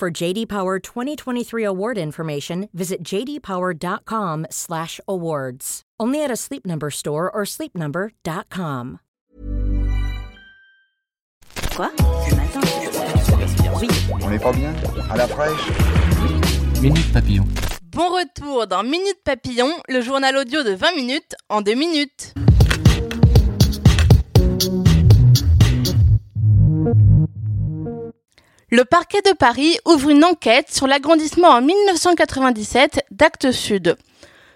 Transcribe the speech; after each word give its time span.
For 0.00 0.10
JD 0.10 0.48
Power 0.48 0.78
2023 0.78 1.62
award 1.62 1.98
information, 1.98 2.70
visit 2.72 3.02
jdpower.com/awards. 3.04 5.82
Only 6.00 6.24
at 6.24 6.30
a 6.30 6.36
Sleep 6.36 6.64
Number 6.64 6.90
store 6.90 7.30
or 7.30 7.44
sleepnumber.com. 7.44 9.00
Quoi? 11.76 11.90
Ce 12.26 12.34
matin 12.34 12.62
Oui. 13.78 13.88
On 14.22 14.30
n'est 14.30 14.38
pas 14.38 14.54
bien? 14.54 14.72
À 15.10 15.18
la 15.18 15.28
fraîche? 15.28 15.68
Minute 16.80 17.12
Papillon. 17.12 17.44
Bon 17.92 18.08
retour 18.08 18.66
dans 18.66 18.82
Minute 18.82 19.22
Papillon, 19.22 19.70
le 19.90 20.00
journal 20.00 20.34
audio 20.38 20.62
de 20.62 20.70
20 20.70 20.92
minutes 20.96 21.34
en 21.50 21.60
2 21.60 21.74
minutes. 21.74 22.32
Le 28.72 28.84
parquet 28.84 29.20
de 29.22 29.32
Paris 29.32 29.78
ouvre 29.84 30.10
une 30.10 30.24
enquête 30.24 30.72
sur 30.72 30.86
l'agrandissement 30.86 31.48
en 31.48 31.60
1997 31.60 33.04
d'Actes 33.10 33.50
Sud. 33.50 33.96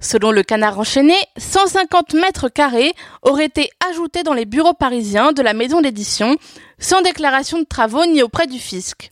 Selon 0.00 0.32
le 0.32 0.42
canard 0.42 0.80
enchaîné, 0.80 1.14
150 1.36 2.14
mètres 2.14 2.48
carrés 2.48 2.92
auraient 3.22 3.44
été 3.44 3.70
ajoutés 3.88 4.24
dans 4.24 4.34
les 4.34 4.46
bureaux 4.46 4.74
parisiens 4.74 5.30
de 5.30 5.42
la 5.42 5.52
maison 5.52 5.80
d'édition, 5.80 6.36
sans 6.80 7.02
déclaration 7.02 7.60
de 7.60 7.64
travaux 7.64 8.04
ni 8.04 8.20
auprès 8.20 8.48
du 8.48 8.58
fisc. 8.58 9.10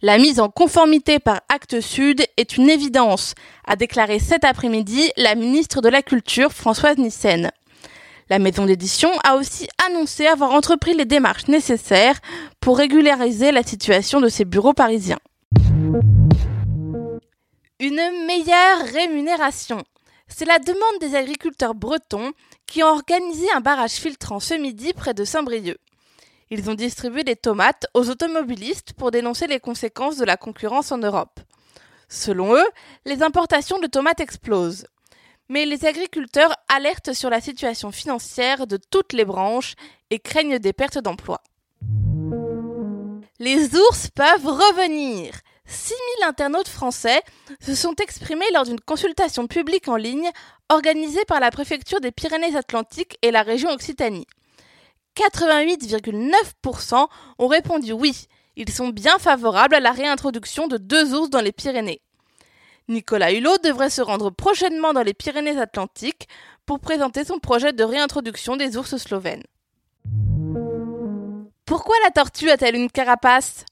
La 0.00 0.16
mise 0.16 0.40
en 0.40 0.48
conformité 0.48 1.18
par 1.18 1.42
Actes 1.50 1.82
Sud 1.82 2.24
est 2.38 2.56
une 2.56 2.70
évidence, 2.70 3.34
a 3.66 3.76
déclaré 3.76 4.20
cet 4.20 4.44
après-midi 4.46 5.10
la 5.18 5.34
ministre 5.34 5.82
de 5.82 5.90
la 5.90 6.00
Culture 6.00 6.50
Françoise 6.50 6.96
Nyssen. 6.96 7.50
La 8.28 8.40
maison 8.40 8.66
d'édition 8.66 9.10
a 9.22 9.36
aussi 9.36 9.68
annoncé 9.86 10.26
avoir 10.26 10.50
entrepris 10.50 10.94
les 10.94 11.04
démarches 11.04 11.46
nécessaires 11.46 12.18
pour 12.60 12.76
régulariser 12.76 13.52
la 13.52 13.62
situation 13.62 14.20
de 14.20 14.28
ses 14.28 14.44
bureaux 14.44 14.72
parisiens. 14.72 15.20
Une 17.78 18.26
meilleure 18.26 18.80
rémunération. 18.92 19.84
C'est 20.26 20.44
la 20.44 20.58
demande 20.58 20.98
des 21.00 21.14
agriculteurs 21.14 21.76
bretons 21.76 22.32
qui 22.66 22.82
ont 22.82 22.88
organisé 22.88 23.46
un 23.54 23.60
barrage 23.60 23.92
filtrant 23.92 24.40
ce 24.40 24.54
midi 24.54 24.92
près 24.92 25.14
de 25.14 25.24
Saint-Brieuc. 25.24 25.78
Ils 26.50 26.68
ont 26.68 26.74
distribué 26.74 27.22
des 27.22 27.36
tomates 27.36 27.86
aux 27.94 28.10
automobilistes 28.10 28.92
pour 28.94 29.12
dénoncer 29.12 29.46
les 29.46 29.60
conséquences 29.60 30.16
de 30.16 30.24
la 30.24 30.36
concurrence 30.36 30.90
en 30.90 30.98
Europe. 30.98 31.38
Selon 32.08 32.54
eux, 32.54 32.66
les 33.04 33.22
importations 33.22 33.78
de 33.78 33.86
tomates 33.86 34.20
explosent. 34.20 34.86
Mais 35.48 35.64
les 35.64 35.84
agriculteurs 35.84 36.54
alertent 36.68 37.12
sur 37.12 37.30
la 37.30 37.40
situation 37.40 37.92
financière 37.92 38.66
de 38.66 38.78
toutes 38.90 39.12
les 39.12 39.24
branches 39.24 39.74
et 40.10 40.18
craignent 40.18 40.58
des 40.58 40.72
pertes 40.72 40.98
d'emplois. 40.98 41.42
Les 43.38 43.76
ours 43.76 44.08
peuvent 44.14 44.46
revenir. 44.46 45.34
6000 45.66 45.98
internautes 46.26 46.68
français 46.68 47.20
se 47.60 47.74
sont 47.74 47.94
exprimés 47.96 48.50
lors 48.54 48.64
d'une 48.64 48.80
consultation 48.80 49.46
publique 49.46 49.88
en 49.88 49.96
ligne 49.96 50.30
organisée 50.68 51.24
par 51.26 51.40
la 51.40 51.50
préfecture 51.50 52.00
des 52.00 52.12
Pyrénées-Atlantiques 52.12 53.18
et 53.22 53.30
la 53.30 53.42
région 53.42 53.70
Occitanie. 53.70 54.26
88,9% 55.16 57.06
ont 57.38 57.46
répondu 57.46 57.92
oui, 57.92 58.26
ils 58.56 58.70
sont 58.70 58.88
bien 58.88 59.18
favorables 59.18 59.74
à 59.74 59.80
la 59.80 59.92
réintroduction 59.92 60.66
de 60.66 60.78
deux 60.78 61.14
ours 61.14 61.30
dans 61.30 61.40
les 61.40 61.52
Pyrénées. 61.52 62.00
Nicolas 62.88 63.32
Hulot 63.32 63.58
devrait 63.58 63.90
se 63.90 64.02
rendre 64.02 64.30
prochainement 64.30 64.92
dans 64.92 65.02
les 65.02 65.14
Pyrénées-Atlantiques 65.14 66.28
pour 66.66 66.78
présenter 66.78 67.24
son 67.24 67.38
projet 67.38 67.72
de 67.72 67.82
réintroduction 67.82 68.56
des 68.56 68.76
ours 68.76 68.96
slovènes. 68.96 69.42
Pourquoi 71.64 71.96
la 72.04 72.10
tortue 72.10 72.50
a-t-elle 72.50 72.76
une 72.76 72.90
carapace? 72.90 73.64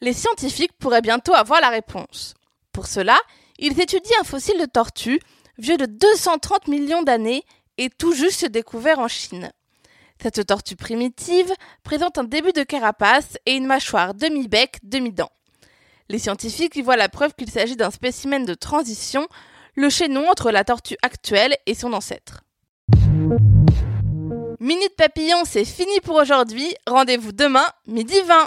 Les 0.00 0.14
scientifiques 0.14 0.72
pourraient 0.78 1.02
bientôt 1.02 1.34
avoir 1.34 1.60
la 1.60 1.68
réponse. 1.68 2.34
Pour 2.72 2.86
cela, 2.86 3.18
ils 3.58 3.78
étudient 3.78 4.20
un 4.20 4.24
fossile 4.24 4.58
de 4.58 4.66
tortue 4.66 5.20
vieux 5.58 5.76
de 5.76 5.86
230 5.86 6.68
millions 6.68 7.02
d'années 7.02 7.44
et 7.76 7.90
tout 7.90 8.12
juste 8.12 8.46
découvert 8.46 8.98
en 8.98 9.08
Chine. 9.08 9.52
Cette 10.20 10.46
tortue 10.46 10.76
primitive 10.76 11.52
présente 11.82 12.16
un 12.16 12.24
début 12.24 12.52
de 12.52 12.62
carapace 12.62 13.36
et 13.44 13.54
une 13.54 13.66
mâchoire 13.66 14.14
demi-bec, 14.14 14.78
demi-dent. 14.82 15.30
Les 16.12 16.18
scientifiques 16.18 16.76
y 16.76 16.82
voient 16.82 16.96
la 16.98 17.08
preuve 17.08 17.32
qu'il 17.32 17.50
s'agit 17.50 17.74
d'un 17.74 17.90
spécimen 17.90 18.44
de 18.44 18.52
transition, 18.52 19.26
le 19.74 19.88
chaînon 19.88 20.28
entre 20.28 20.50
la 20.50 20.62
tortue 20.62 20.98
actuelle 21.00 21.56
et 21.64 21.72
son 21.72 21.94
ancêtre. 21.94 22.44
Minute 24.60 24.94
Papillon, 24.98 25.38
c'est 25.46 25.64
fini 25.64 26.00
pour 26.00 26.16
aujourd'hui. 26.16 26.68
Rendez-vous 26.86 27.32
demain, 27.32 27.64
midi 27.86 28.20
20. 28.26 28.46